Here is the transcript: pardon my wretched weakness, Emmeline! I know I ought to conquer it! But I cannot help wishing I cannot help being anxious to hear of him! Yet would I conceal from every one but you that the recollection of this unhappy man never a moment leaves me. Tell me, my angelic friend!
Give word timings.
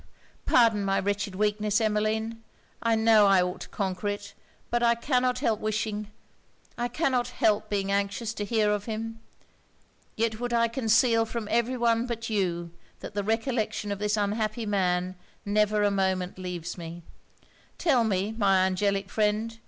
pardon 0.47 0.83
my 0.83 0.99
wretched 0.99 1.35
weakness, 1.35 1.79
Emmeline! 1.79 2.41
I 2.81 2.95
know 2.95 3.27
I 3.27 3.39
ought 3.43 3.61
to 3.61 3.69
conquer 3.69 4.07
it! 4.07 4.33
But 4.71 4.81
I 4.81 4.95
cannot 4.95 5.37
help 5.41 5.59
wishing 5.59 6.09
I 6.75 6.87
cannot 6.87 7.27
help 7.27 7.69
being 7.69 7.91
anxious 7.91 8.33
to 8.33 8.43
hear 8.43 8.71
of 8.71 8.85
him! 8.85 9.19
Yet 10.15 10.39
would 10.39 10.53
I 10.53 10.69
conceal 10.69 11.27
from 11.27 11.47
every 11.51 11.77
one 11.77 12.07
but 12.07 12.31
you 12.31 12.71
that 12.99 13.13
the 13.13 13.23
recollection 13.23 13.91
of 13.91 13.99
this 13.99 14.17
unhappy 14.17 14.65
man 14.65 15.17
never 15.45 15.83
a 15.83 15.91
moment 15.91 16.39
leaves 16.39 16.79
me. 16.79 17.03
Tell 17.77 18.03
me, 18.03 18.31
my 18.35 18.65
angelic 18.65 19.07
friend! 19.07 19.59